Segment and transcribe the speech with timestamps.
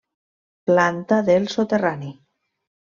[0.69, 2.13] Planta del soterrani: